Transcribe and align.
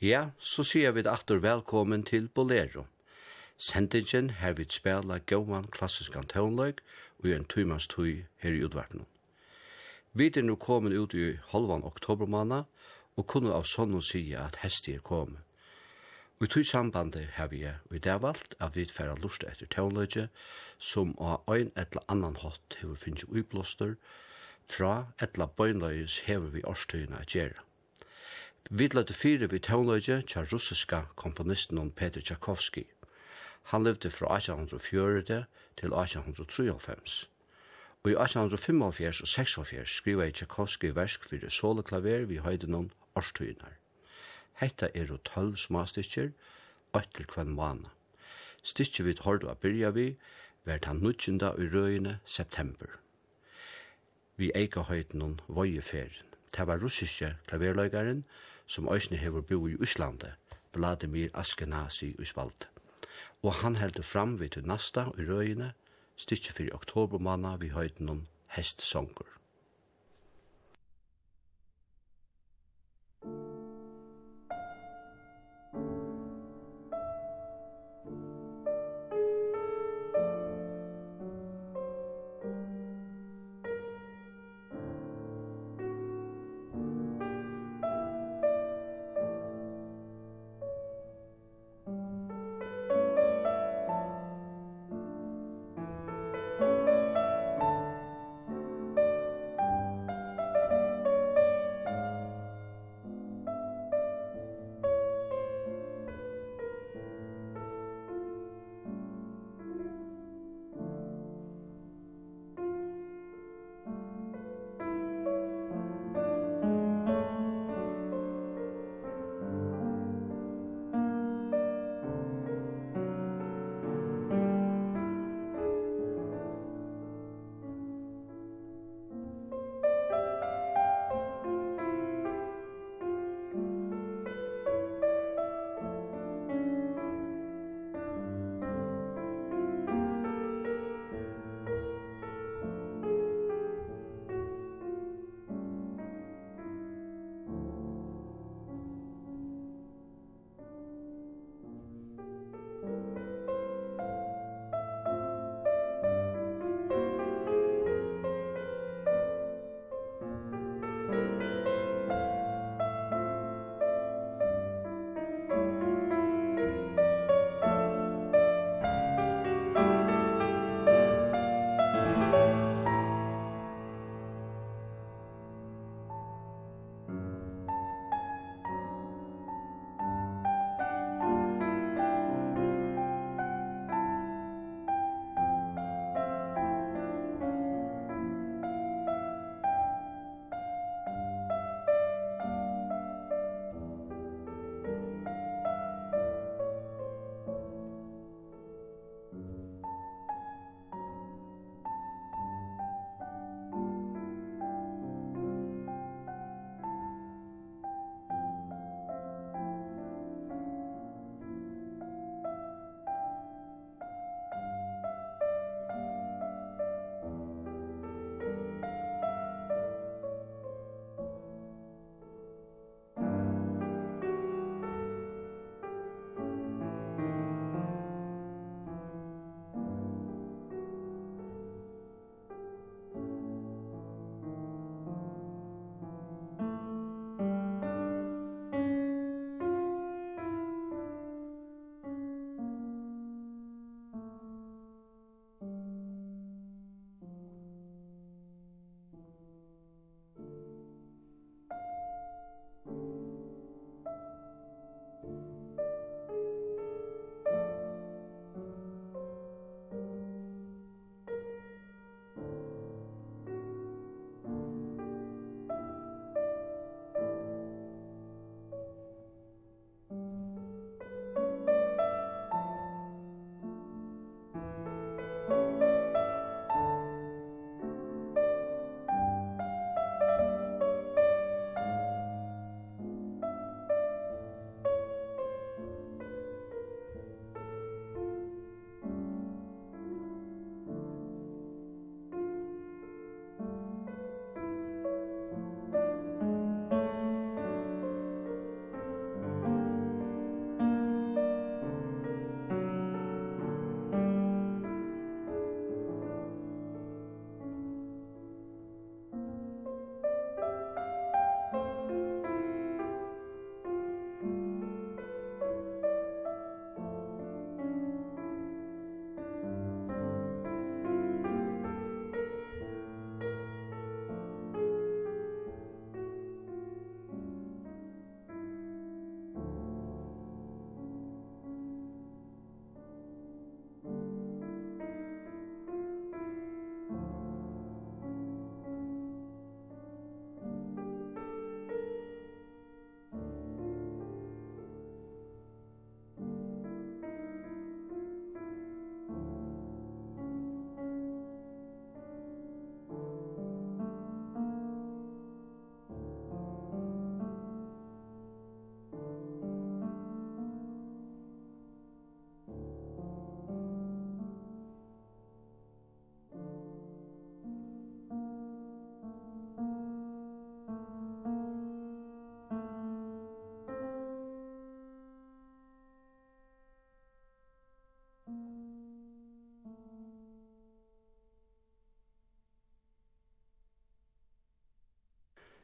Ja, 0.00 0.30
så 0.40 0.64
sier 0.64 0.94
vi 0.96 1.02
atter 1.04 1.42
velkommen 1.44 2.06
til 2.08 2.30
Bolero. 2.32 2.86
Sendingen 3.60 4.30
her 4.40 4.54
vi 4.56 4.64
spela 4.72 5.18
gåan 5.18 5.66
klassisk 5.68 6.16
antonløg 6.16 6.80
og 7.20 7.28
en 7.28 7.44
tøymans 7.44 7.84
tøy 7.92 8.24
her 8.40 8.56
i 8.56 8.62
utverden. 8.64 9.04
Vi 10.16 10.30
er 10.32 10.48
nå 10.48 10.56
kommet 10.56 10.96
ut 10.96 11.12
i 11.12 11.36
halvan 11.52 11.84
oktobermanna 11.84 12.62
og 13.20 13.28
kunne 13.28 13.52
av 13.52 13.68
sånn 13.68 13.92
å 13.92 14.00
si 14.00 14.24
at 14.32 14.62
hesti 14.64 14.96
er 14.96 15.04
kommet. 15.04 15.44
Og 16.40 16.48
i 16.48 16.52
tøy 16.56 16.64
sambandet 16.64 17.36
har 17.36 17.52
vi 17.52 17.66
i 17.68 18.00
det 18.00 18.18
valgt 18.24 18.56
at 18.56 18.80
vi 18.80 18.88
færa 18.88 19.20
lust 19.20 19.44
etter 19.44 19.68
tøvnløgje 19.68 20.30
som 20.78 21.12
av 21.20 21.44
ein 21.44 21.76
eller 21.76 22.08
annan 22.08 22.40
hatt 22.40 22.80
hever 22.80 22.96
finnes 22.96 23.28
uiblåster 23.28 23.98
fra 24.64 25.10
etla 25.20 25.52
bøgnløyes 25.60 26.22
hever 26.24 26.56
vi 26.56 26.64
årstøyna 26.64 27.26
gjerra. 27.28 27.66
Vi 28.68 28.88
løyte 28.88 29.14
fire 29.14 29.48
vi 29.50 29.58
tøvnløyge 29.58 30.22
tja 30.22 30.44
russiska 30.52 31.00
komponisten 31.16 31.90
Peter 31.90 32.20
Tchaikovsky. 32.20 32.84
Han 33.62 33.84
levde 33.84 34.10
fra 34.10 34.36
1804 34.36 35.44
til 35.76 35.92
1893. 35.92 37.30
Og 38.02 38.10
i 38.10 38.14
1875 38.14 39.20
og 39.20 39.28
76 39.28 39.96
skriva 39.96 40.24
i 40.24 40.32
Tchaikovsky 40.32 40.92
versk 40.94 41.28
fyrir 41.28 41.48
soloklaver 41.48 42.24
vi 42.24 42.36
høyde 42.36 42.70
noen 42.70 42.92
årstøyner. 43.14 43.74
Hetta 44.60 44.88
er 44.94 45.06
jo 45.08 45.16
tølv 45.24 45.56
smastikker, 45.56 46.30
ått 46.92 47.08
til 47.16 47.26
kvann 47.26 47.56
vana. 47.56 47.90
Stikker 48.62 49.04
vi 49.04 49.16
hård 49.20 49.44
a 49.48 49.54
byrja 49.54 49.90
vi, 49.96 50.16
vært 50.64 50.84
han 50.84 51.00
nutjenda 51.00 51.54
i 51.58 51.68
røyene 51.72 52.18
september. 52.24 52.98
Vi 54.36 54.52
eika 54.54 54.84
høyde 54.88 55.18
noen 55.18 55.40
vøyeferien. 55.48 56.26
Det 56.56 56.66
var 56.66 56.80
russiske 56.82 57.34
klaverløygaren, 57.46 58.24
som 58.70 58.86
òsne 58.88 59.18
hever 59.18 59.42
bo 59.42 59.64
i 59.66 59.74
Íslandi, 59.82 60.30
Vladimir 60.74 61.30
Askenazi 61.34 62.12
i 62.18 62.24
Spalte. 62.24 62.68
Og 63.42 63.54
han 63.64 63.80
heldur 63.80 64.06
fram 64.06 64.36
við 64.38 64.54
til 64.56 64.70
Nasta 64.70 65.08
i 65.18 65.26
røyene, 65.26 65.72
styrkje 66.16 66.54
fyrir 66.54 66.76
oktobermanna 66.78 67.56
vi 67.58 67.72
høyden 67.74 68.14
om 68.14 68.24
hestsongur. 68.54 69.39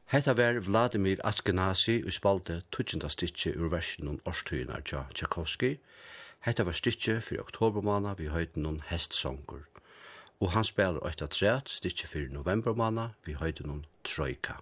Hetta 0.07 0.37
var 0.37 0.59
Vladimir 0.59 1.17
Askenasi 1.23 2.03
og 2.05 2.13
spalte 2.13 2.61
12. 2.71 3.09
stitje 3.09 3.51
ur 3.59 3.67
versen 3.67 4.07
om 4.07 4.19
årstøyene 4.25 4.77
tja 4.87 5.01
Tchaikovsky. 5.11 5.73
Hetta 6.47 6.63
var 6.63 6.71
stitje 6.71 7.17
for 7.21 7.41
oktobermana 7.43 8.13
vi 8.15 8.29
høyden 8.31 8.63
noen 8.63 8.79
hestsonger. 8.87 9.65
Og 10.39 10.53
han 10.55 10.63
spiller 10.63 11.03
8 11.03 11.27
av 11.27 11.33
3 11.35 11.51
stitje 11.73 12.07
for 12.07 12.31
novembermana 12.31 13.09
vi 13.27 13.35
høyden 13.35 13.67
noen 13.67 13.83
trojka. 14.07 14.61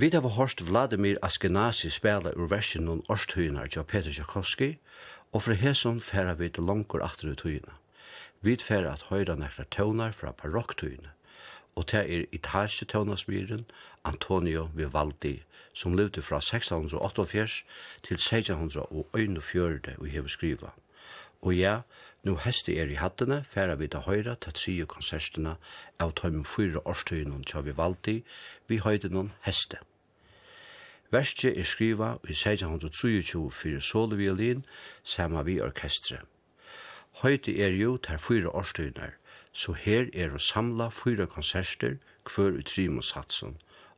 Vi 0.00 0.10
har 0.14 0.28
hørt 0.28 0.60
Vladimir 0.62 1.16
Askenazi 1.22 1.90
spela 1.90 2.30
ur 2.36 2.46
versen 2.46 2.84
noen 2.86 3.00
årstøyene 3.10 3.64
av 3.66 3.86
Peter 3.90 4.12
Tchaikovsky, 4.14 4.76
og 5.34 5.42
fra 5.42 5.56
hæsson 5.58 5.98
færa 6.00 6.36
vi 6.38 6.48
til 6.48 6.68
langkor 6.70 7.02
atter 7.02 7.32
ut. 7.32 7.42
Vi 8.40 8.56
færa 8.62 8.92
at 8.92 9.08
høyra 9.10 9.34
nekra 9.34 9.64
tøyner 9.64 10.12
fra 10.12 10.30
parokktøyene, 10.30 11.10
og 11.74 11.90
det 11.90 12.04
er 12.04 12.28
italske 12.30 12.86
tøvnarsmyren 12.86 13.66
Antonio 14.04 14.68
Vivaldi, 14.74 15.42
som 15.74 15.96
levde 15.96 16.22
fra 16.22 16.36
1688 16.36 17.64
til 18.02 18.14
1641 18.14 19.98
og 19.98 20.06
hever 20.06 20.28
skriva. 20.28 20.70
Og 21.42 21.54
ja, 21.56 21.80
nu 22.22 22.36
hesti 22.36 22.78
er 22.78 22.86
i 22.86 22.94
hattene, 23.02 23.42
færa 23.44 23.74
vi 23.74 23.88
til 23.88 24.06
høyra 24.06 24.34
til 24.34 24.52
trio 24.52 24.86
konsertene 24.86 25.56
av 25.98 26.14
tøymen 26.14 26.46
fyra 26.46 26.86
årstøyene 26.86 27.42
til 27.44 27.64
Vivaldi, 27.66 28.22
vi 28.68 28.78
høyde 28.78 29.10
noen 29.10 29.34
heste. 29.42 29.82
Verstje 31.10 31.54
er 31.56 31.64
skriva 31.64 32.16
i 32.24 32.34
1623 32.36 33.50
fyrir 33.50 33.80
soloviolin 33.80 34.64
sama 35.02 35.42
vi 35.42 35.60
orkestre. 35.60 36.18
Høyti 37.22 37.54
er 37.62 37.72
jo 37.72 37.96
ter 37.96 38.20
fyra 38.20 38.52
årstøyner, 38.52 39.14
så 39.52 39.72
her 39.72 40.10
er 40.12 40.34
å 40.36 40.42
samla 40.42 40.90
fyra 40.92 41.26
konserter 41.26 41.96
hver 42.28 42.60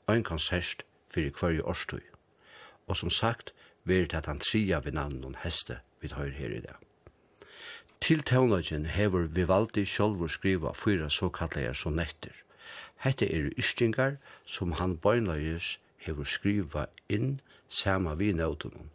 og 0.06 0.14
ein 0.14 0.22
konsert 0.22 0.84
fyrir 1.10 1.34
hver 1.34 1.60
årstøy. 1.66 2.00
Og 2.86 2.96
som 2.96 3.10
sagt, 3.10 3.52
verit 3.84 4.14
at 4.14 4.26
han 4.26 4.38
tria 4.38 4.78
vi 4.80 4.90
navn 4.90 5.36
heste 5.42 5.80
vi 6.00 6.08
høyr 6.14 6.32
her 6.38 6.54
i 6.56 6.60
dag. 6.60 6.78
Til 8.00 8.22
tøvnlagen 8.22 8.86
hever 8.86 9.26
Vivaldi 9.28 9.84
sjolvor 9.84 10.28
skriva 10.28 10.72
fyra 10.72 11.10
såkallega 11.10 11.74
sonetter. 11.74 12.32
Hette 13.04 13.26
er 13.26 13.50
ystingar 13.58 14.16
som 14.46 14.72
han 14.72 14.96
bøynlages 14.96 15.78
hefur 16.00 16.24
skriva 16.24 16.86
inn 17.08 17.40
sama 17.68 18.14
vi 18.14 18.32
nautunum. 18.32 18.90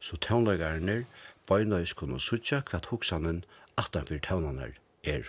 Så 0.00 0.16
tøvnlegarnir 0.16 1.04
bøynøys 1.46 1.92
kunne 1.92 2.20
sutja 2.20 2.62
hvat 2.70 2.86
hoksanen 2.86 3.44
18 3.76 4.20
tøvnanar 4.20 4.76
er. 5.04 5.26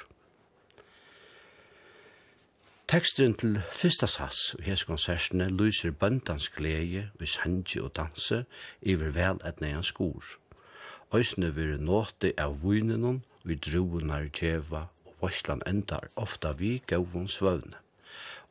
Teksturin 2.88 3.34
til 3.34 3.62
fyrsta 3.72 4.06
sats 4.06 4.56
i 4.60 4.68
hese 4.68 4.86
konsertene 4.86 5.48
lyser 5.50 5.92
bøndans 5.92 6.50
glede 6.50 7.08
i 7.22 7.26
sanje 7.26 7.82
og 7.82 7.96
danse 7.96 8.44
iver 8.82 9.14
vel 9.16 9.40
et 9.48 9.62
neian 9.62 9.84
skor. 9.84 10.26
Øysene 11.14 11.56
vil 11.56 11.80
nåte 11.82 12.34
av 12.38 12.60
vunenun 12.62 13.24
vi 13.44 13.56
druunar 13.56 14.28
djeva 14.30 14.88
og 15.06 15.16
varslan 15.22 15.64
endar 15.68 16.10
ofta 16.16 16.52
vi 16.52 16.82
gauun 16.88 17.28
svøvne. 17.28 17.83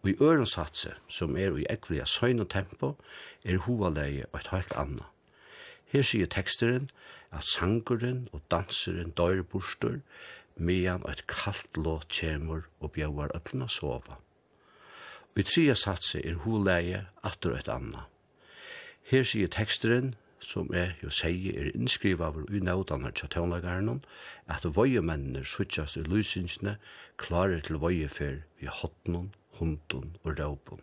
Og 0.03 0.11
i 0.11 0.17
ørensatse, 0.21 0.95
som 1.09 1.37
er 1.37 1.55
i 1.57 1.67
ekvelia 1.71 2.05
søgn 2.05 2.43
og 2.43 2.49
tempo, 2.51 2.97
er 3.45 3.63
hovaleie 3.63 4.27
og 4.33 4.41
et 4.41 4.49
helt 4.51 4.73
anna. 4.77 5.05
Her 5.93 6.03
sier 6.03 6.27
teksteren 6.27 6.89
at 7.31 7.47
sangeren 7.47 8.25
og 8.33 8.43
danseren 8.51 9.13
døyre 9.15 9.45
bostur, 9.45 10.01
medan 10.57 11.05
et 11.09 11.23
kaldt 11.31 11.79
låt 11.79 12.09
kjemur 12.11 12.65
og 12.81 12.93
bjauar 12.93 13.31
öllna 13.37 13.69
sova. 13.69 14.19
Og 15.33 15.39
i 15.39 15.45
tria 15.47 15.75
satse 15.79 16.21
er 16.21 16.41
hovaleie 16.45 17.05
atter 17.23 17.55
et 17.57 17.69
anna. 17.69 18.09
Her 19.07 19.23
sier 19.23 19.49
teksteren, 19.49 20.15
som 20.41 20.75
er 20.75 20.97
jo 21.03 21.11
sier 21.15 21.61
er 21.61 21.71
innskrivet 21.77 22.27
av 22.27 22.41
unødene 22.43 23.13
til 23.15 23.31
tjónlagarnon, 23.31 24.03
at 24.51 24.67
vøyemennene 24.67 25.45
suttjast 25.47 25.97
i 25.97 26.03
lysingsne 26.03 26.75
klarer 27.23 27.63
til 27.63 27.79
vøyefer 27.79 28.43
i 28.59 28.67
hotnon 28.67 29.31
hunden 29.63 30.17
og 30.25 30.39
råpen. 30.41 30.83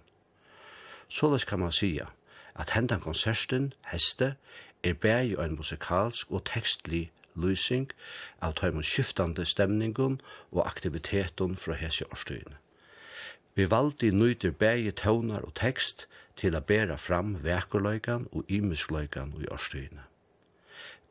Såleis 1.09 1.45
kan 1.45 1.59
man 1.59 1.75
sia 1.75 2.07
at 2.55 2.71
hendan 2.75 2.99
konserten, 2.99 3.73
heste, 3.91 4.35
er 4.83 4.93
bæg 4.93 5.37
og 5.37 5.45
en 5.45 5.55
musikalsk 5.55 6.31
og 6.31 6.45
tekstlig 6.47 7.09
lysing 7.35 7.91
av 8.41 8.55
tøymon 8.59 8.85
skiftande 8.85 9.45
stemningun 9.47 10.19
og 10.51 10.65
aktivitetun 10.67 11.57
fra 11.59 11.77
hese 11.79 12.07
årstøyene. 12.11 12.57
Vi 13.55 13.65
valdi 13.71 14.11
nøyder 14.11 14.51
bæg 14.51 14.93
tøvnar 14.95 15.47
og 15.47 15.55
tekst 15.55 16.07
til 16.39 16.55
a 16.55 16.59
bæra 16.59 16.95
fram 16.95 17.35
vekurløygan 17.43 18.27
og 18.31 18.45
imiskløygan 18.47 19.33
i 19.41 19.47
årstøyene. 19.51 20.05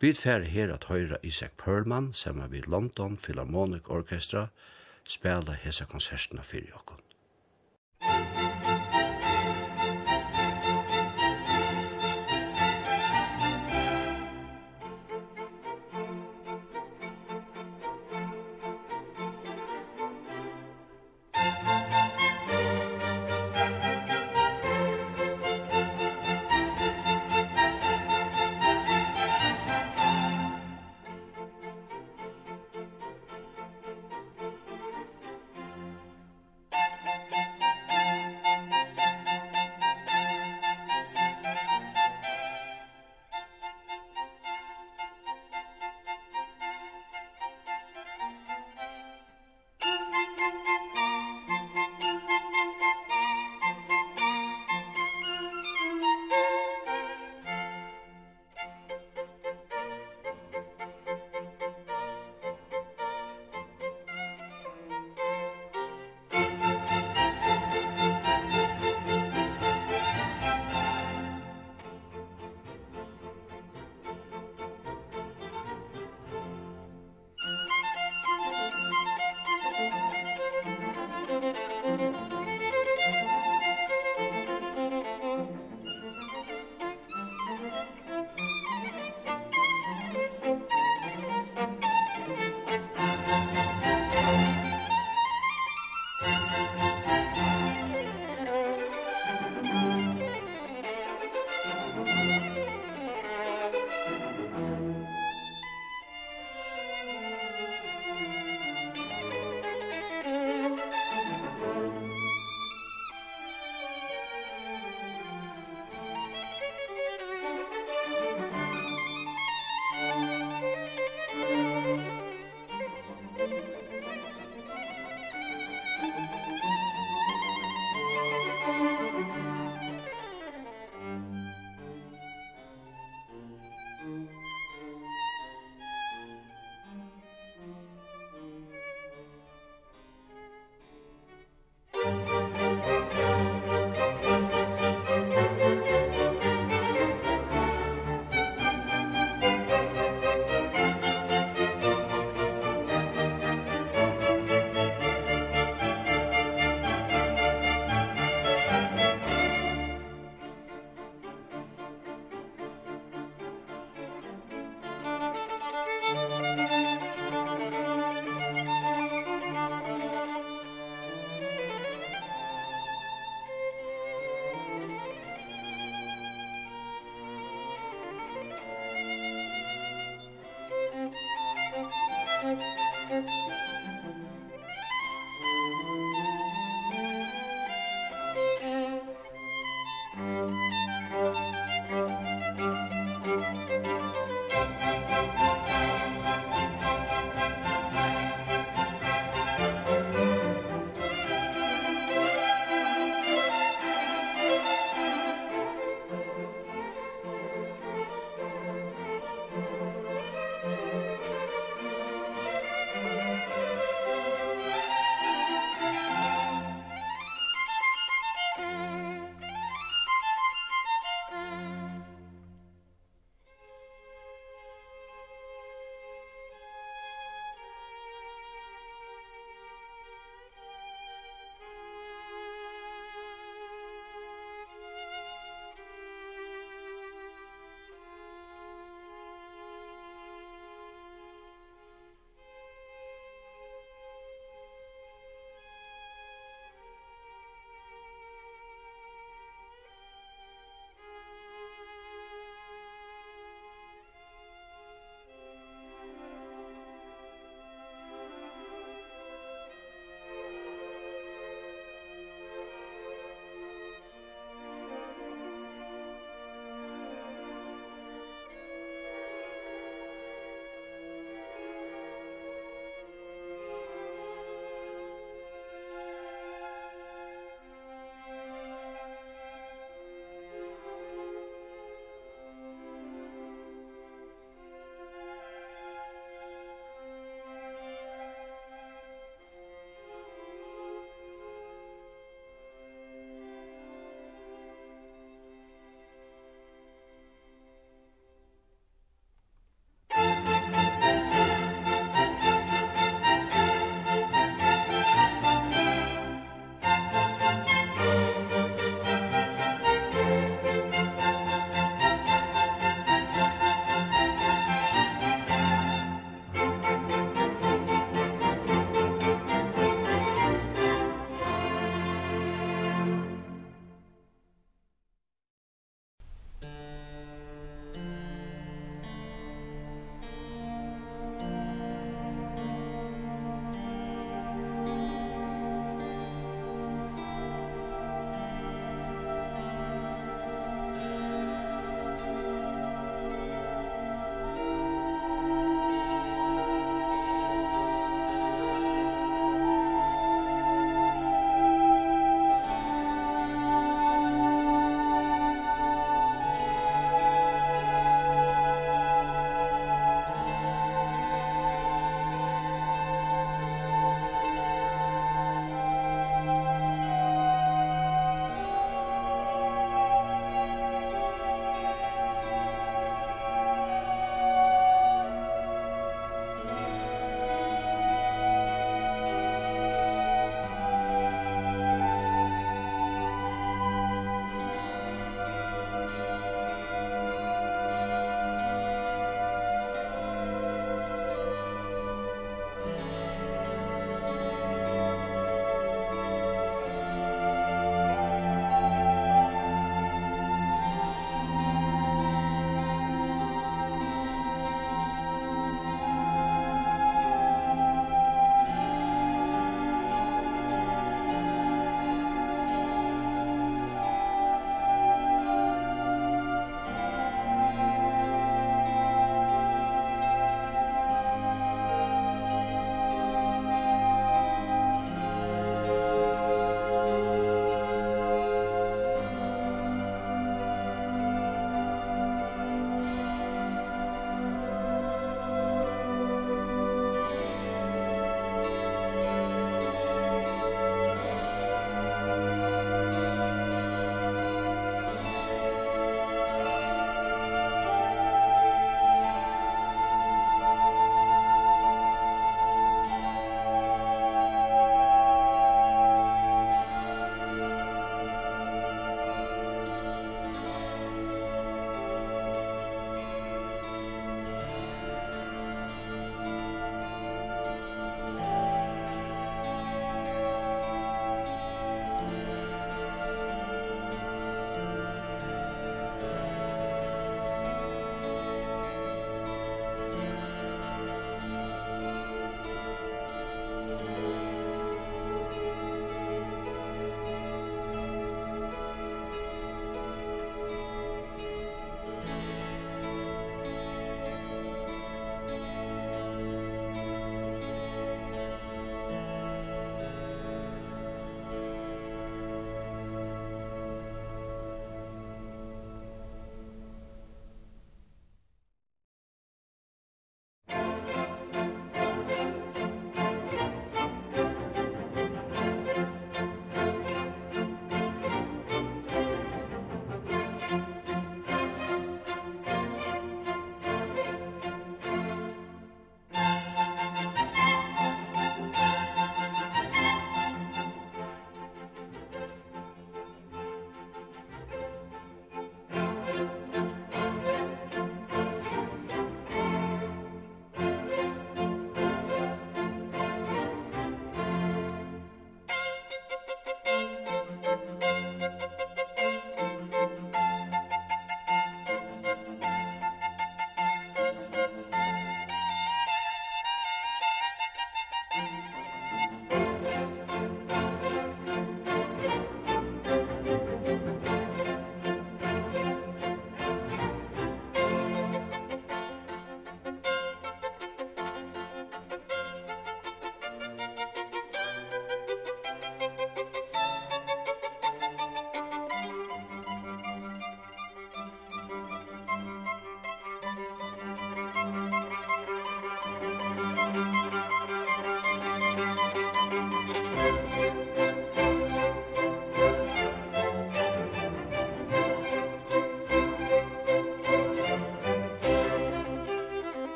Vi 0.00 0.12
fer 0.14 0.46
her 0.46 0.72
at 0.74 0.84
høyra 0.84 1.16
Isak 1.22 1.52
Perlman, 1.58 2.12
som 2.14 2.38
er 2.38 2.46
vid 2.46 2.68
London 2.70 3.16
Philharmonic 3.16 3.90
Orchestra, 3.90 4.46
spela 5.04 5.52
hese 5.52 5.84
konsertene 5.84 6.44
fyrir 6.44 6.70
jokken. 6.70 7.07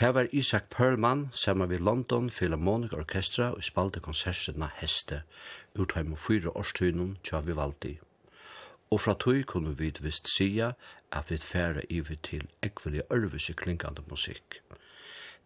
Det 0.00 0.14
var 0.14 0.26
Isak 0.32 0.64
Perlman, 0.70 1.30
saman 1.32 1.70
við 1.70 1.80
London 1.80 2.26
Philharmonic 2.28 2.92
Orchestra 2.92 3.46
og 3.56 3.62
spalte 3.64 4.00
konsertina 4.04 4.66
Heste, 4.76 5.22
utheim 5.72 6.10
og 6.12 6.18
fyra 6.20 6.50
årstøynum 6.52 7.14
tja 7.24 7.38
Vivaldi. 7.40 7.94
Og 8.92 9.00
fra 9.00 9.14
tog 9.14 9.38
kunne 9.48 9.72
vi 9.78 9.88
vist 10.04 10.28
sia 10.28 10.74
at 11.12 11.30
vi 11.30 11.38
færa 11.40 11.80
ivi 11.88 12.16
til 12.16 12.44
ekvelig 12.62 13.06
ørvise 13.10 13.54
klingande 13.56 14.02
musikk. 14.10 14.60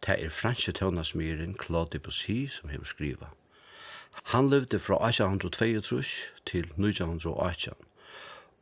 Det 0.06 0.16
er 0.18 0.34
franske 0.34 0.72
tøvnasmyren 0.72 1.54
Claude 1.54 1.90
Debussy 1.92 2.46
som 2.46 2.68
hever 2.70 2.84
skriva. 2.84 3.28
Han 4.34 4.50
levde 4.50 4.80
fra 4.80 4.98
1822 5.08 6.02
til 6.46 6.66
1918 6.74 7.74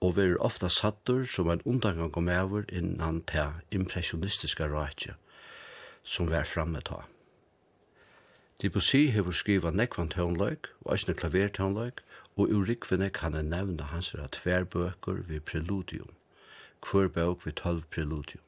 og 0.01 0.17
verur 0.17 0.37
ofta 0.45 0.69
sattur 0.69 1.25
som 1.25 1.51
en 1.51 1.65
undangang 1.65 2.17
om 2.17 2.29
over 2.29 2.69
innan 2.69 3.23
ta 3.23 3.47
impressionistiska 3.71 4.69
rake 4.69 5.15
som 6.09 6.31
var 6.31 6.45
framme 6.45 6.81
ta. 6.81 7.03
Debussy 8.63 9.07
hefur 9.13 9.35
skriva 9.37 9.71
nekvan 9.71 10.09
tøvnløyk, 10.09 10.71
og 10.85 10.95
æsne 10.95 11.15
klavertøvnløyk, 11.15 12.01
og 12.37 12.53
urikvene 12.55 13.11
kan 13.11 13.35
jeg 13.35 13.43
nevna 13.43 13.91
hans 13.93 14.15
er 14.15 14.27
tver 14.33 14.65
bøker 14.65 15.21
ved 15.29 15.41
preludium, 15.41 16.11
hver 16.81 17.09
bøk 17.09 17.47
ved 17.47 17.53
tolv 17.53 17.83
preludium. 17.91 18.43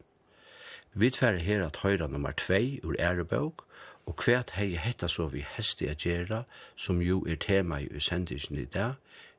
Vi 0.94 1.10
tver 1.10 1.36
her 1.36 1.66
at 1.66 1.76
høyra 1.76 2.06
nummer 2.06 2.32
2 2.32 2.54
ur 2.82 2.94
ærebøk, 2.98 3.62
og 4.06 4.16
kvært 4.16 4.50
hei 4.56 4.74
hetta 4.74 5.08
så 5.08 5.26
vi 5.28 5.44
hesti 5.56 5.86
a 5.86 5.94
gjerra, 5.94 6.42
som 6.76 7.02
jo 7.02 7.22
er 7.28 7.36
tema 7.36 7.78
i 7.78 7.88
usendingen 7.96 8.58
i 8.58 8.64
dag, 8.64 8.94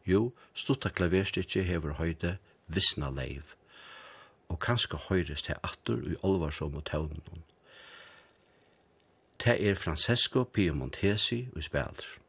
jo 0.06 0.32
stutta 0.54 0.90
klaverstikje 0.90 1.64
hefur 1.64 1.98
høyde 1.98 2.38
visna 2.68 3.10
leiv, 3.10 3.56
og 4.48 4.60
kanska 4.60 4.98
høyrest 5.10 5.48
hei 5.48 5.58
atter 5.64 6.12
i 6.14 6.20
olvarsom 6.24 6.76
og 6.76 6.86
tøvnen 6.86 7.44
det 9.44 9.70
er 9.70 9.76
Francesco 9.76 10.44
Piemontesi 10.44 11.48
og 11.56 11.64
spiller. 11.64 12.21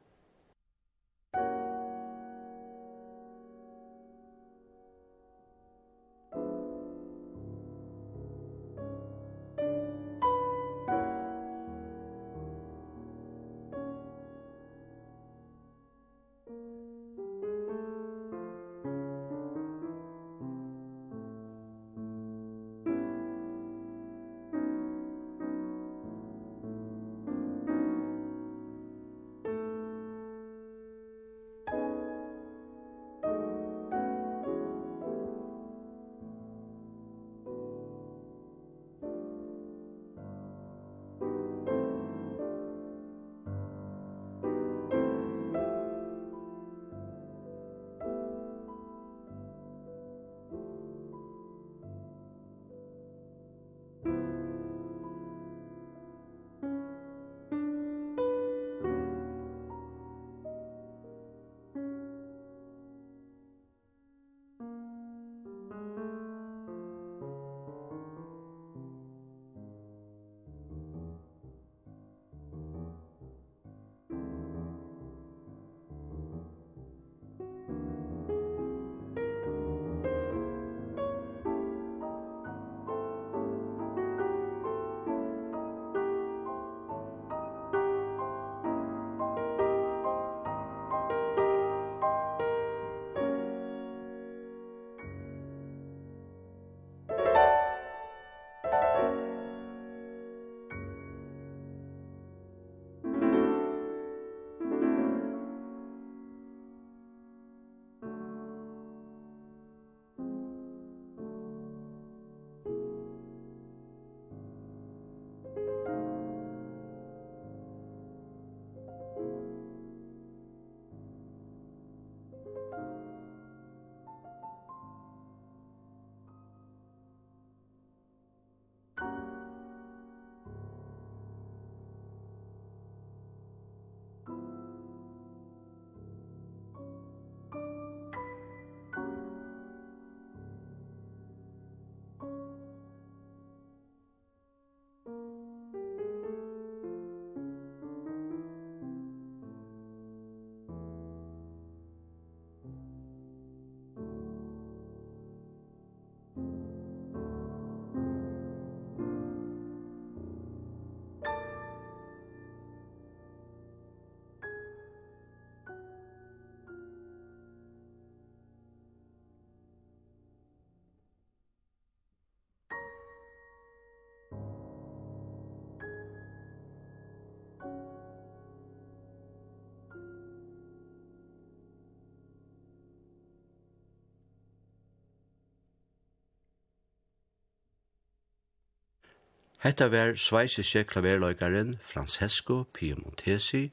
Hetta 189.63 189.87
var 189.87 190.15
sveisiske 190.15 190.85
klaverløygaren 190.85 191.79
Francesco 191.83 192.63
Piemontesi 192.75 193.71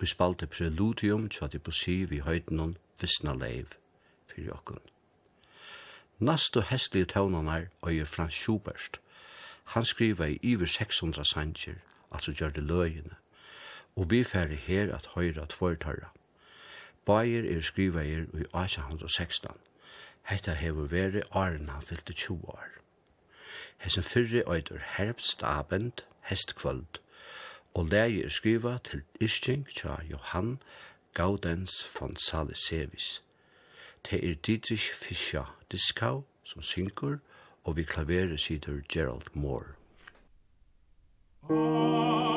og 0.00 0.08
spalte 0.08 0.46
preludium 0.46 1.26
tja 1.28 1.46
Debussy 1.52 2.06
vi 2.08 2.22
høytenon 2.24 2.72
Visna 3.00 3.34
Leiv 3.36 3.74
fyrir 4.30 4.46
jokkun. 4.46 4.80
Nastu 6.18 6.62
hestlige 6.70 7.10
tøvnanar 7.12 7.66
og 7.82 7.92
er 7.92 8.08
Frans 8.08 8.34
Schubert. 8.34 8.96
Han 9.74 9.84
skriva 9.84 10.24
i 10.24 10.38
iver 10.42 10.66
600 10.66 11.24
sanger, 11.24 11.74
altså 12.10 12.32
gjør 12.32 12.56
det 12.56 12.64
løyene, 12.64 13.20
og 13.96 14.10
vi 14.10 14.22
færre 14.24 14.56
her 14.56 14.94
at 14.96 15.10
høyra 15.14 15.44
tvortarra. 15.46 16.08
Bayer 17.04 17.44
er 17.56 17.60
skriva 17.60 18.00
i 18.00 18.14
1816. 18.14 19.52
Hetta 20.22 20.56
hevur 20.56 20.88
verið 20.88 21.28
áren 21.30 21.68
han 21.68 21.82
fyllte 21.82 22.12
20 22.12 22.48
år. 22.48 22.75
Hesen 23.78 24.02
fyrre 24.02 24.42
eitur 24.54 24.78
herbstabend, 24.96 26.04
hestkvöld, 26.20 27.00
og 27.74 27.86
leie 27.86 28.24
er 28.24 28.28
skriva 28.28 28.78
til 28.84 29.02
Isching 29.20 29.68
tja 29.68 30.00
Johan 30.10 30.58
Gaudens 31.14 31.86
von 31.98 32.16
Salisevis. 32.16 33.22
Det 34.10 34.30
er 34.30 34.34
Dietrich 34.34 34.92
Fischer 34.94 35.58
Diskau 35.72 36.24
som 36.44 36.62
synkur, 36.62 37.18
og 37.64 37.76
vi 37.76 37.82
klaverer 37.82 38.36
sider 38.36 38.80
Gerald 38.88 39.34
Moore. 39.34 39.72
Oh. 41.48 42.35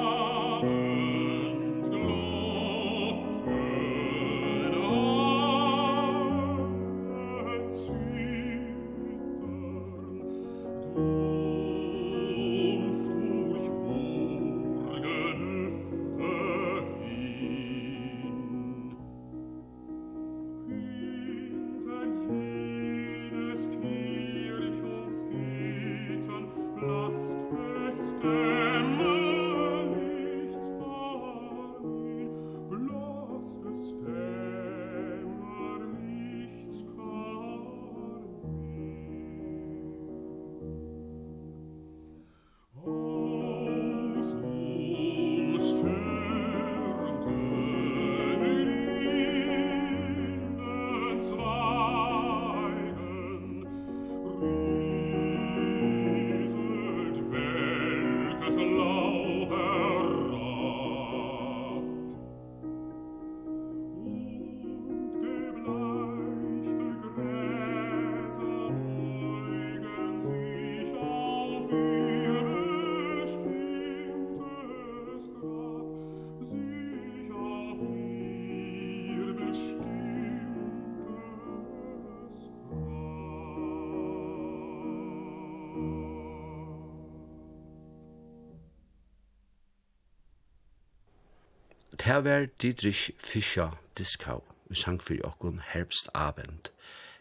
Her 92.09 92.21
var 92.21 92.45
Dietrich 92.45 93.13
Fischer 93.19 93.79
Diskau 93.97 94.41
vi 94.65 94.75
sang 94.75 95.03
fyrir 95.03 95.27
okkun 95.27 95.61
Herbst 95.61 96.09
Abend, 96.15 96.71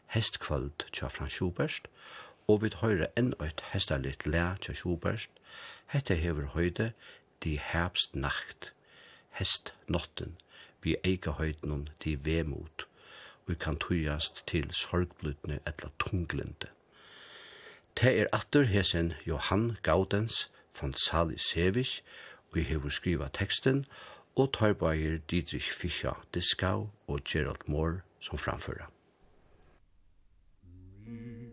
hestkvöld 0.06 0.86
tja 0.92 1.08
Frans 1.08 1.32
Schubert, 1.32 1.90
og 2.46 2.62
vi 2.62 2.70
høyre 2.80 3.10
enn 3.20 3.34
eit 3.36 3.60
hestalit 3.74 4.24
le 4.24 4.46
tja 4.64 4.72
Schubert, 4.72 5.28
hette 5.92 6.16
hever 6.16 6.48
høyde 6.54 6.94
Die 7.44 7.60
Herbst 7.60 8.16
Nacht, 8.16 8.72
hestnotten, 9.36 10.38
vi 10.80 10.96
eika 11.04 11.36
høyden 11.36 11.90
di 12.00 12.16
vemot, 12.24 12.88
og 13.44 13.52
vi 13.52 13.60
kan 13.60 13.76
tujast 13.76 14.46
til 14.46 14.72
sorgblutne 14.72 15.60
etla 15.68 15.92
tunglende. 16.00 16.72
Te 17.94 18.16
er 18.24 18.32
atter 18.32 18.64
hesen 18.64 19.12
Johan 19.26 19.76
Gaudens 19.82 20.48
von 20.72 20.94
Salisevich, 20.94 22.00
og 22.48 22.56
vi 22.56 22.62
hever 22.62 22.88
skriva 22.88 23.28
teksten, 23.28 23.84
og 24.38 24.52
tørbeier 24.54 25.18
Dietrich 25.30 25.72
Fischer 25.72 26.26
Diskau 26.34 26.88
og 27.06 27.20
Gerald 27.24 27.66
Moore 27.66 28.00
som 28.20 28.38
framfører. 28.38 28.86
Mm. 31.06 31.47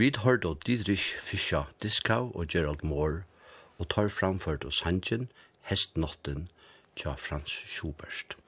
Vi 0.00 0.08
hørte 0.16 0.48
av 0.48 0.62
Dietrich 0.64 1.10
Fischer 1.20 1.66
Diskau 1.82 2.30
og 2.32 2.46
Gerald 2.48 2.80
Moore 2.82 3.24
og 3.76 3.88
tar 3.92 4.08
framført 4.08 4.64
oss 4.64 4.78
Sanchen, 4.80 5.26
Hestnotten, 5.68 6.46
tja 6.96 7.12
Frans 7.20 7.52
Schubert. 7.68 8.38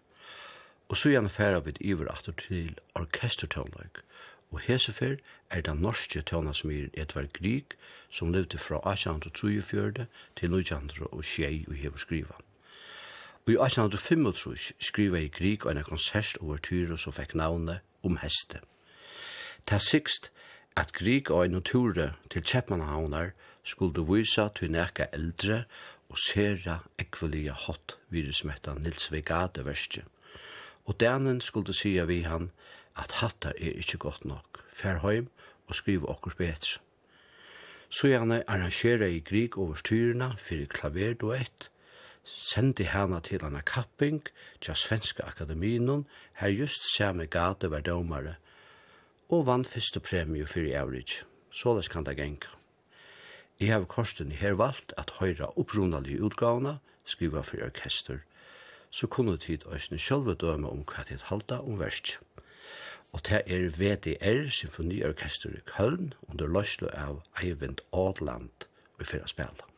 Og 0.88 0.96
så 0.96 1.12
gjerne 1.12 1.28
færa 1.28 1.61
vi 1.61 1.74
iver 1.80 2.09
atter 2.09 2.32
til 2.40 2.78
orkestertøvnlag, 2.94 4.00
og 4.50 4.64
hesefer 4.64 5.18
er 5.50 5.61
den 5.61 5.84
norske 5.84 6.22
tøvnasmyr 6.22 6.88
Edvard 6.94 7.32
Grieg, 7.36 7.76
som 8.09 8.32
levde 8.32 8.57
fra 8.59 8.80
1843 8.92 10.07
til 10.36 10.57
1906 10.57 11.68
og 11.68 11.74
hever 11.74 11.98
skriva. 11.98 12.40
Og 13.44 13.53
i 13.53 13.61
1825 13.61 14.72
skriva 14.80 15.20
i 15.20 15.28
Grieg 15.28 15.66
og 15.66 15.76
en 15.76 15.84
konsert 15.84 16.36
over 16.40 16.57
Tyros 16.57 17.07
og 17.07 17.20
fikk 17.20 17.34
navnet 17.34 17.84
om 18.03 18.16
heste. 18.24 18.64
Ta 19.66 19.78
sikst 19.78 20.32
at 20.76 20.92
Grieg 20.92 21.30
og 21.30 21.44
en 21.44 21.62
ture 21.62 22.12
til 22.30 22.42
Kjeppmannhavnar 22.42 23.32
skulle 23.64 24.04
vise 24.08 24.48
til 24.56 24.72
nekka 24.72 25.06
eldre 25.12 25.64
og 26.08 26.18
sera 26.18 26.78
ekvelige 26.98 27.52
hot 27.66 27.96
virusmetta 28.10 28.74
Nils 28.74 29.12
Vegade 29.12 29.64
verste. 29.64 30.04
Og 30.84 31.00
denen 31.00 31.40
skulle 31.40 31.74
sija 31.74 32.04
vi 32.04 32.22
han 32.22 32.50
at 32.96 33.12
hattar 33.20 33.54
er 33.58 33.78
ikkje 33.80 33.98
godt 33.98 34.24
nok, 34.24 34.64
Fær 34.72 34.98
heim 35.04 35.28
og 35.68 35.74
skriv 35.74 36.08
okkur 36.08 36.34
betre. 36.38 36.80
Så 37.88 38.08
gjerne 38.08 38.42
arrangera 38.48 39.06
i 39.06 39.20
Grieg 39.20 39.58
over 39.58 39.76
styrna 39.76 40.32
fyrir 40.40 40.66
klaverduett, 40.72 41.68
sendi 42.24 42.86
hana 42.88 43.20
til 43.20 43.42
hana 43.44 43.60
kapping 43.60 44.22
til 44.60 44.74
Svenska 44.74 45.22
Akademinon, 45.26 46.06
her 46.40 46.48
just 46.48 46.96
samme 46.96 47.26
gade 47.26 47.70
var 47.70 47.80
domare, 47.80 48.34
og 49.32 49.46
vann 49.48 49.64
første 49.64 50.00
premie 50.00 50.46
fyrir 50.46 50.76
average. 50.80 51.24
Såles 51.50 51.88
kan 51.88 52.04
det 52.04 52.16
genka. 52.16 52.52
Jeg 53.60 53.72
har 53.72 53.84
korsten 53.84 54.32
her 54.32 54.52
valgt 54.52 54.92
at 54.98 55.14
høyra 55.20 55.48
opprunalige 55.56 56.22
utgavene, 56.22 56.78
skriva 57.04 57.40
for 57.40 57.64
orkester, 57.64 58.18
så 58.90 59.06
kunne 59.06 59.36
tid 59.36 59.64
òsne 59.64 59.98
sjølve 59.98 60.34
døme 60.34 60.68
om 60.68 60.84
hva 60.84 61.04
tid 61.08 61.24
halda 61.30 61.62
om 61.64 61.80
versk. 61.80 62.18
Og 63.12 63.24
det 63.28 63.42
er 63.46 63.68
VDR 63.72 64.48
Symfoniorkester 64.50 65.56
i 65.56 65.64
Köln 65.68 66.12
under 66.28 66.46
løslo 66.46 66.88
av 66.92 67.22
Eivind 67.40 67.80
Adland 67.92 68.68
og 68.98 69.06
fyrir 69.06 69.28
spela. 69.32 69.68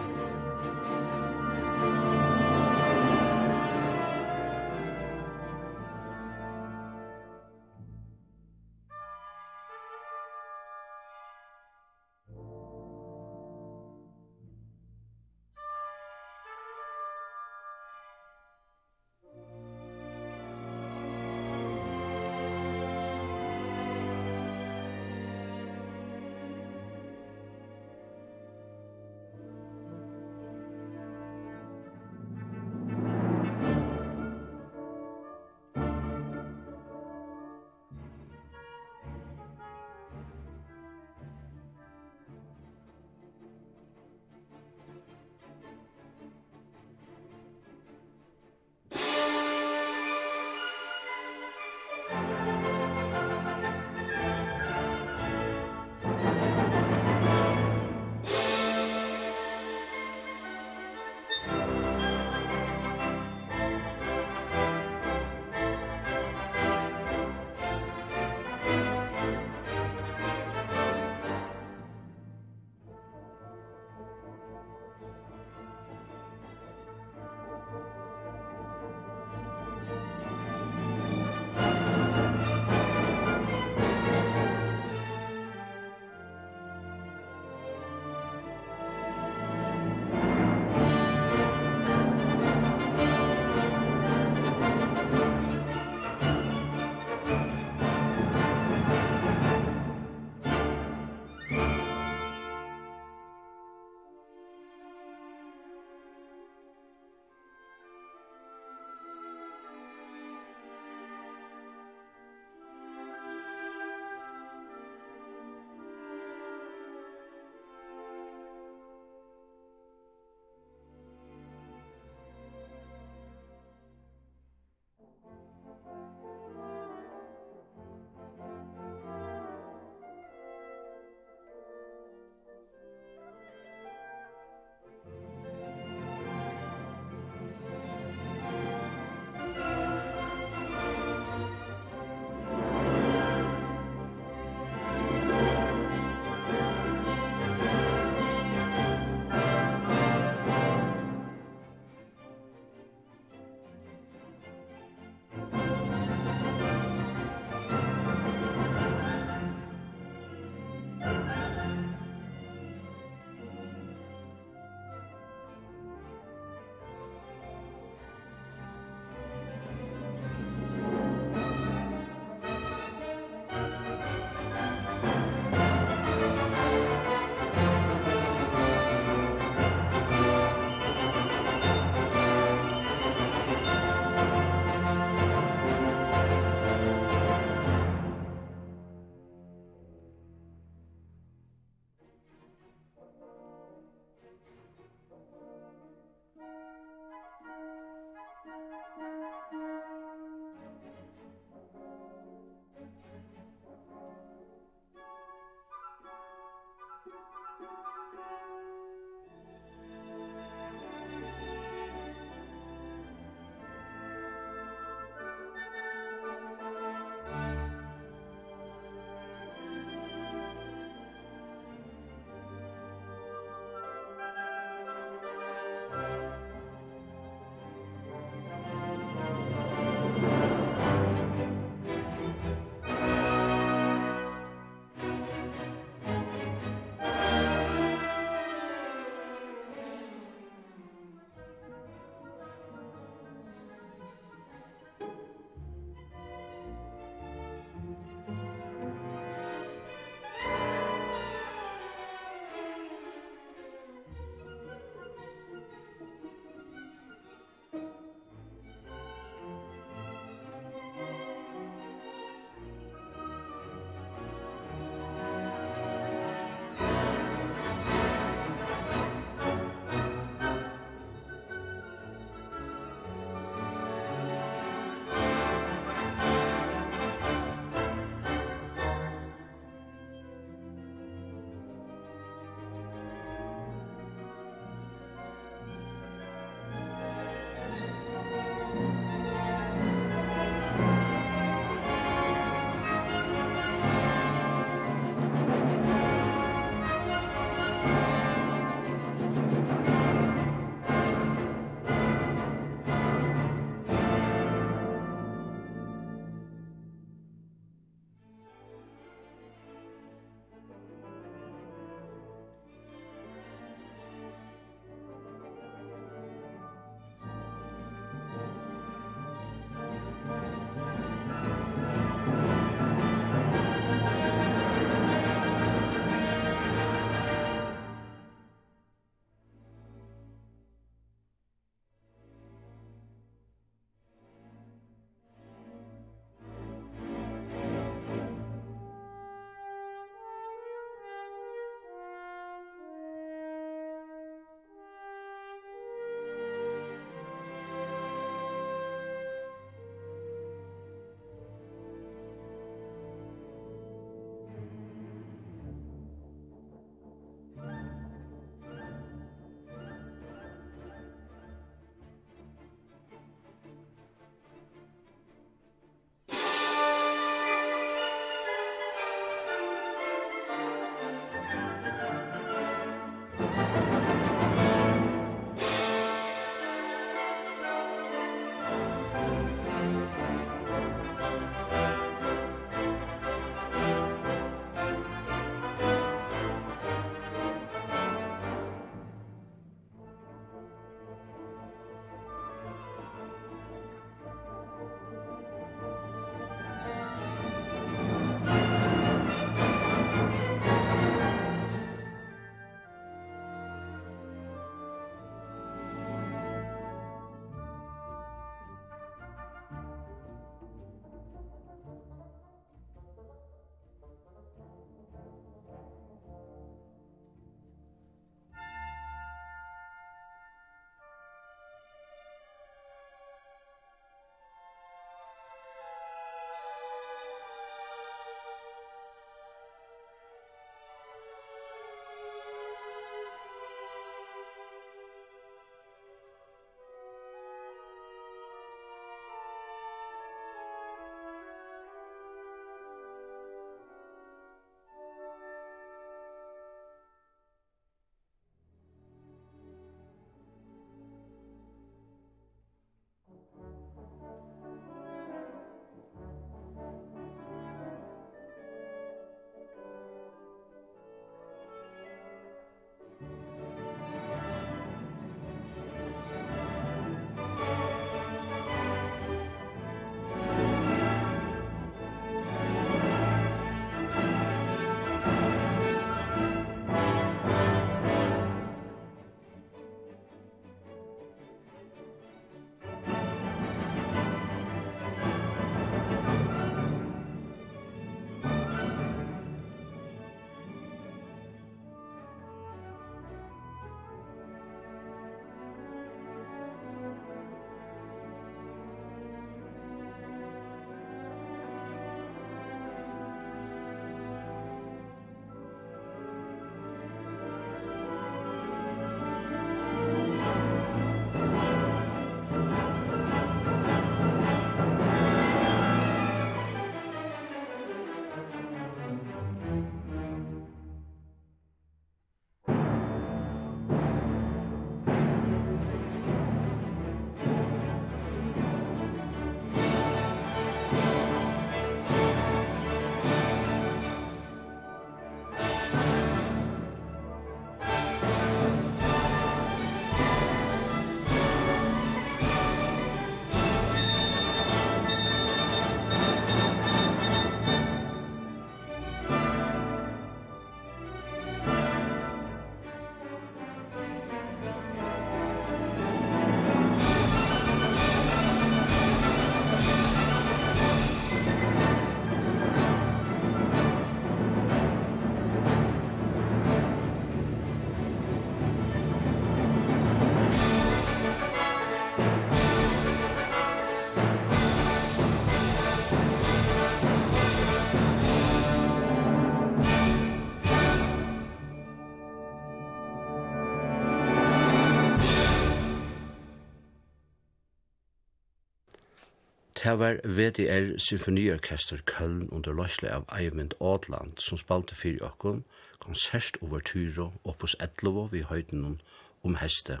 Det 589.94 590.00
var 590.00 590.20
VDR 590.24 590.98
Symfoniorkester 590.98 591.96
Köln 592.10 592.48
under 592.52 592.72
løsle 592.72 593.12
av 593.14 593.24
Eivind 593.38 593.74
Ådland 593.80 594.32
som 594.42 594.58
spalte 594.58 594.94
fyrir 594.94 595.22
okkon 595.22 595.60
konsert 596.02 596.58
over 596.60 596.80
Tyro 596.80 597.28
oppos 597.44 597.76
Edlovo 597.80 598.24
vi 598.32 598.40
høyden 598.42 598.98
om 599.44 599.54
heste 599.54 600.00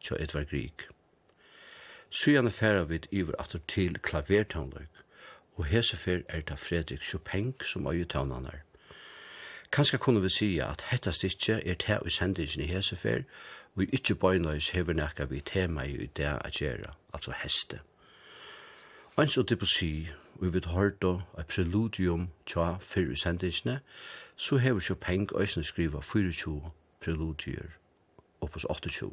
tja 0.00 0.16
Edvard 0.16 0.48
Grieg. 0.48 0.88
Sujane 2.10 2.50
færa 2.50 2.88
vid 2.88 3.10
iver 3.10 3.36
atur 3.38 3.60
til 3.68 4.00
klavertaunløyk 4.00 5.04
og 5.56 5.64
hesefer 5.64 6.24
er 6.28 6.40
ta 6.40 6.54
Fredrik 6.54 7.02
Chopin 7.02 7.54
som 7.60 7.86
øye 7.86 8.04
taunanar. 8.04 8.64
Kanska 9.72 9.96
kunne 9.96 10.22
vi 10.22 10.28
sija 10.28 10.72
at 10.72 10.88
hetta 10.88 11.12
stikje 11.12 11.60
er 11.60 11.74
ta 11.74 12.00
i 12.06 12.10
sendingen 12.10 12.64
i 12.64 12.72
hesefer 12.72 13.28
og 13.76 13.92
ikkje 13.92 14.14
bøynøys 14.14 14.70
hever 14.70 14.96
nekka 14.96 15.24
vi 15.24 15.40
tema 15.40 15.84
i 15.84 16.06
det 16.06 16.32
a 16.32 16.48
gjerra, 16.48 16.96
altså 17.12 17.32
heste. 17.42 17.84
Eins 19.14 19.38
og 19.38 19.46
til 19.46 19.56
på 19.56 19.66
si, 19.70 20.08
og 20.40 20.54
vi 20.54 20.60
hørt 20.66 21.04
og 21.04 21.20
et 21.38 21.46
preludium 21.46 22.24
tja 22.50 22.78
fyrir 22.82 23.12
i 23.14 23.16
sendingsne, 23.16 23.76
så 24.36 24.56
hever 24.56 24.82
jo 24.90 24.94
peng 24.94 25.30
øyne 25.38 25.62
skriva 25.62 26.00
24 26.00 26.72
preludier, 27.00 27.68
oppås 28.40 28.64
28. 28.64 29.12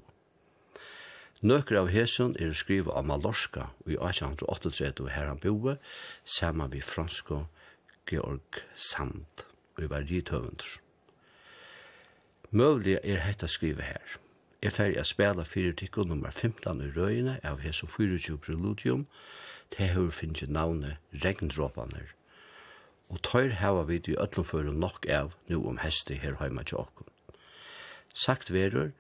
Nøkker 1.42 1.78
av 1.80 1.92
hesen 1.94 2.34
er 2.40 2.54
skriva 2.54 2.98
av 2.98 3.06
Malorska 3.06 3.68
i 3.86 3.94
1838 3.94 5.06
her 5.10 5.30
han 5.30 5.44
boe, 5.46 5.78
saman 6.26 6.74
vi 6.74 6.82
fransko 6.82 7.44
Georg 8.10 8.66
Sand 8.74 9.46
og 9.78 9.84
i 9.84 9.90
vergiet 9.90 10.34
høvendur. 10.34 10.82
Møvlig 12.50 12.98
er 13.04 13.22
hetta 13.22 13.46
skriva 13.46 13.86
her. 13.86 14.18
Jeg 14.62 14.76
fer 14.76 14.92
å 14.94 15.04
spela 15.10 15.42
fyrir 15.42 15.74
tikkur 15.74 16.06
nummer 16.06 16.30
15 16.30 16.84
i 16.86 16.90
røyene 16.94 17.40
av 17.44 17.64
Heso 17.64 17.88
24 17.90 18.38
Preludium, 18.38 19.08
Det 19.72 19.88
har 19.88 20.12
finnes 20.12 20.50
navnet 20.50 20.98
Regndråpaner. 21.14 22.14
Og 23.10 23.22
tøyr 23.24 23.56
hava 23.58 23.84
vi 23.84 24.02
i 24.08 24.16
øtlom 24.20 24.46
fyrir 24.46 24.72
nok 24.72 25.06
av 25.10 25.34
nu 25.48 25.64
om 25.68 25.78
hesti 25.78 26.14
her 26.16 26.36
heima 26.40 26.64
til 26.64 26.78
okkun. 26.78 27.08
Sagt 28.14 28.52
verur 28.54 28.92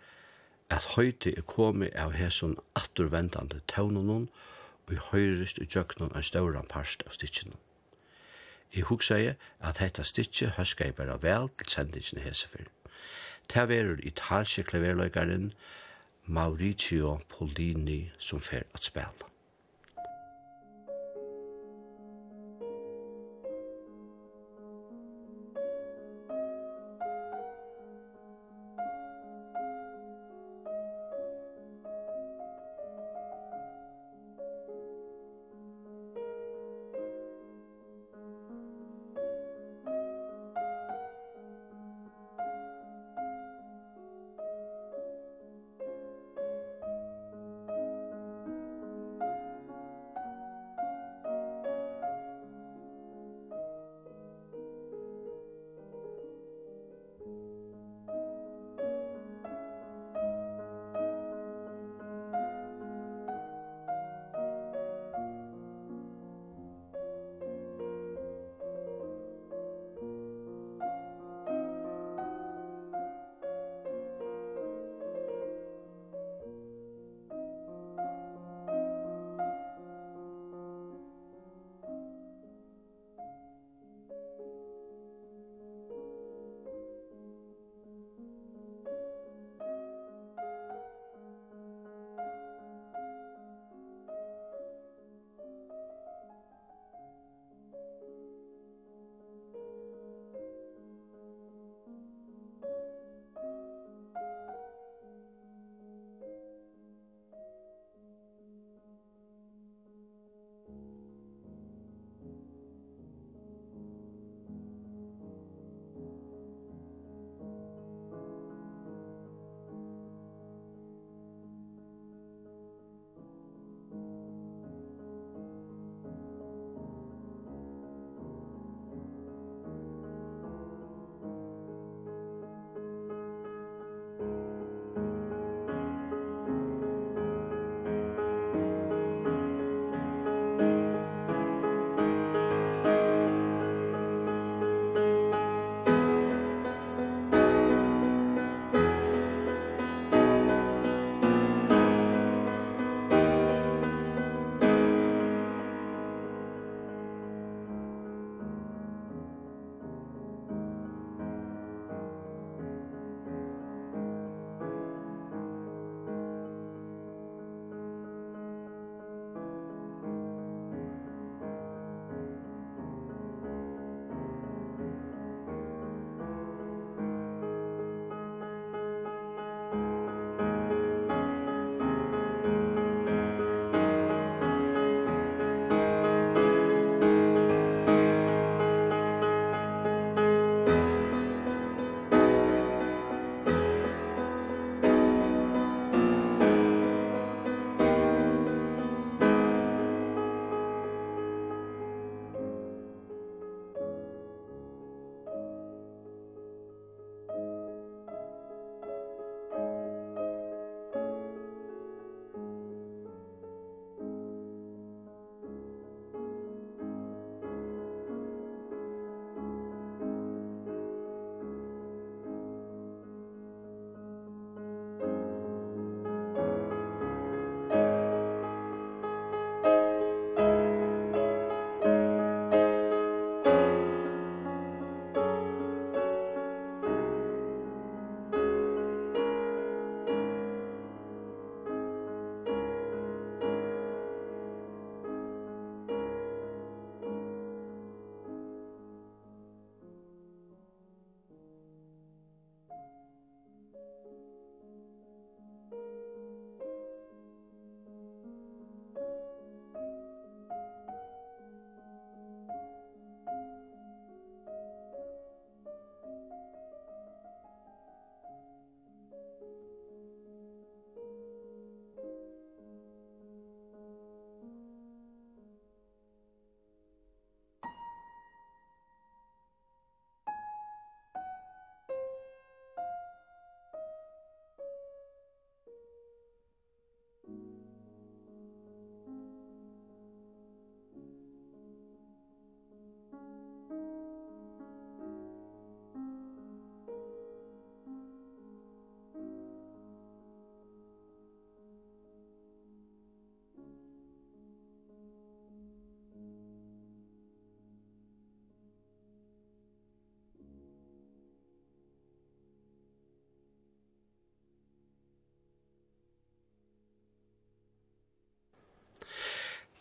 at 0.70 0.96
høyte 0.96 1.36
er 1.38 1.42
komi 1.42 1.92
av 1.96 2.16
Heson 2.16 2.58
atturvendande 2.76 3.62
tøvnunun 3.68 4.30
og 4.88 4.94
i 4.94 5.00
høyrist 5.12 5.60
og 5.60 5.68
jøknun 5.76 6.16
en 6.16 6.24
stauran 6.24 6.72
parst 6.72 7.04
av 7.06 7.14
stitsinun. 7.14 7.60
Jeg 8.74 8.88
hugsa 8.88 9.20
jeg 9.20 9.36
at 9.60 9.78
hetta 9.78 10.04
stitje 10.04 10.54
høska 10.58 10.88
jeg 10.88 10.96
bare 10.96 11.20
vel 11.22 11.50
til 11.60 11.70
sendingen 11.70 12.18
i 12.18 12.32
fyrir. 12.32 12.72
Ta 13.50 13.66
verur 13.70 14.00
italske 14.04 14.64
klaverløykaren 14.64 15.54
Mauricio 16.26 17.18
Polini 17.30 18.12
som 18.20 18.42
fer 18.42 18.64
at 18.74 18.84
spela. 18.84 19.31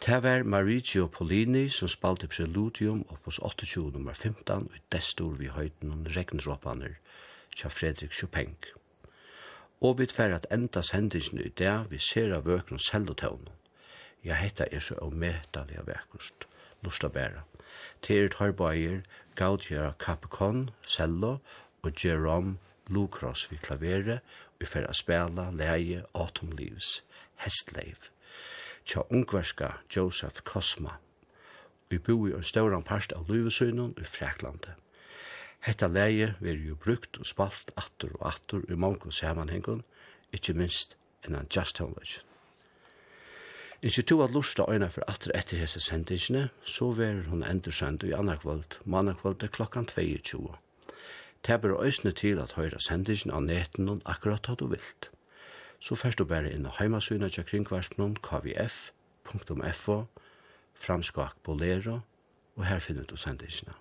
Det 0.07 0.23
var 0.23 0.43
Mauricio 0.43 1.07
Polini 1.07 1.69
som 1.69 1.89
spalte 1.89 2.27
preludium 2.27 3.03
oppos 3.09 3.39
28 3.39 3.91
nummer 3.93 4.15
15 4.15 4.53
og 4.53 4.77
destor 4.93 5.35
vi 5.37 5.51
høyden 5.53 5.91
om 5.93 6.07
regnråpaner 6.17 6.95
tja 7.57 7.69
Fredrik 7.69 8.15
Chopin. 8.17 8.55
Og 9.81 9.99
vi 9.99 10.07
tver 10.07 10.33
at 10.35 10.47
enda 10.51 10.81
sendingen 10.83 11.43
i 11.45 11.51
det 11.59 11.75
vi 11.91 11.99
ser 11.99 12.33
av 12.33 12.47
vøkron 12.49 12.81
selvotøvnen. 12.81 13.51
Ja, 14.25 14.39
hetta 14.41 14.65
er 14.73 14.81
så 14.81 14.97
omedallig 15.05 15.77
av 15.83 15.91
vekkost. 15.93 16.47
Lusta 16.81 17.09
bæra. 17.09 17.45
Ter 18.03 18.29
Tarbaier, 18.33 19.03
Gaudiera 19.37 19.93
Capricorn, 19.99 20.71
Cello 20.87 21.39
og 21.83 22.05
Jerome 22.05 22.57
Lucros 22.89 23.51
vi 23.51 23.61
klavere 23.61 24.23
og 24.61 24.67
fer 24.67 24.89
a 24.89 24.97
spela 24.97 25.51
leie 25.53 26.07
Autumn 26.15 26.57
Leaves, 26.57 27.03
Hestleiv 27.45 28.09
tja 28.91 29.03
ungverska 29.11 29.73
Joseph 29.97 30.43
Kosma. 30.43 30.91
Vi 31.89 31.99
bo 31.99 32.27
i 32.27 32.33
en 32.35 32.43
stauran 32.43 32.83
parst 32.83 33.13
av 33.15 33.29
Løvesøynun 33.31 33.93
i 33.99 34.05
Fræklandet. 34.05 34.75
Hetta 35.63 35.87
leie 35.87 36.33
veri 36.41 36.67
jo 36.67 36.75
brukt 36.75 37.21
og 37.21 37.29
spalt 37.29 37.71
attur 37.79 38.17
og 38.19 38.25
attur 38.33 38.65
i 38.67 38.75
mange 38.75 39.13
samanhengun, 39.15 39.85
ikkje 40.35 40.57
minst 40.59 40.97
innan 41.27 41.47
Just 41.57 41.79
Home 41.79 41.95
Legend. 42.01 42.27
Ikkje 43.83 44.05
to 44.11 44.19
at 44.25 44.35
lusta 44.35 44.67
øyna 44.67 44.91
for 44.91 45.07
atre 45.07 45.37
etter 45.39 45.63
hese 45.63 45.81
sendingsne, 45.81 46.49
så 46.65 46.91
verer 46.91 47.31
hun 47.31 47.47
endursend 47.47 48.03
i 48.03 48.11
annakvöld, 48.13 48.81
mannakvöld 48.85 49.47
klokkan 49.55 49.87
22. 49.87 50.57
Det 51.47 51.61
ber 51.63 51.79
òsne 51.79 52.11
til 52.11 52.43
at 52.43 52.59
høyra 52.59 52.83
sendingsne 52.83 53.33
av 53.33 53.47
neten 53.47 54.03
akkurat 54.05 54.51
hatt 54.51 54.61
du 54.61 54.67
vilt 54.75 55.13
så 55.81 55.95
først 55.95 56.19
du 56.19 56.25
bare 56.25 56.53
inn 56.53 56.67
á 56.69 56.73
heimasøgna 56.79 57.29
til 57.29 57.45
kringvarspennom 57.45 58.17
kvf.fo, 58.23 59.97
framskak 60.75 61.37
bolero, 61.45 62.01
og 62.57 62.65
her 62.65 62.79
finner 62.79 63.05
du 63.05 63.17
sendingsina. 63.17 63.73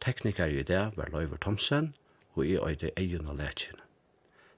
Teknikar 0.00 0.46
i 0.46 0.62
det 0.62 0.92
var 0.96 1.10
Løyver 1.12 1.36
Thomsen, 1.36 1.94
og 2.34 2.46
i 2.46 2.56
øyde 2.56 2.90
egen 2.96 3.28
av 3.28 3.36
lekjen. 3.36 3.76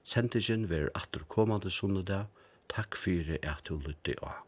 Sendingen 0.03 0.69
vil 0.69 0.89
atter 0.95 1.25
kommande 1.29 1.71
sunnedag. 1.71 2.25
Takk 2.69 2.95
fyrir 2.97 3.37
at 3.43 3.61
du 3.69 3.77
lytte 3.77 4.15
av. 4.21 4.45